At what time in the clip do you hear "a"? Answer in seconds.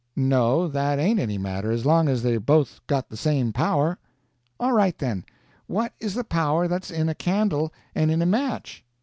7.07-7.13, 8.23-8.25